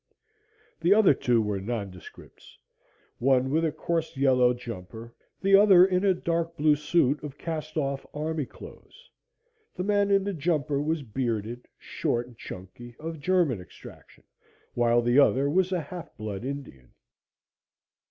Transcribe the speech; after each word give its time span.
The 0.79 0.95
other 0.95 1.13
two 1.13 1.43
were 1.43 1.61
nondescripts 1.61 2.57
one 3.19 3.51
with 3.51 3.63
a 3.63 3.71
coarse 3.71 4.17
yellow 4.17 4.51
jumper, 4.51 5.13
the 5.39 5.55
other 5.55 5.85
in 5.85 6.03
a 6.03 6.11
dark 6.15 6.57
blue 6.57 6.75
suit 6.75 7.23
of 7.23 7.37
cast 7.37 7.77
off 7.77 8.03
army 8.11 8.47
clothes. 8.47 9.11
The 9.75 9.83
man 9.83 10.09
in 10.09 10.23
the 10.23 10.33
jumper 10.33 10.81
was 10.81 11.03
bearded, 11.03 11.67
short 11.77 12.25
and 12.25 12.35
chunky, 12.35 12.95
of 12.99 13.19
German 13.19 13.61
extraction, 13.61 14.23
while 14.73 15.03
the 15.03 15.19
other 15.19 15.47
was 15.51 15.71
a 15.71 15.81
half 15.81 16.17
blood 16.17 16.45
Indian. 16.45 16.93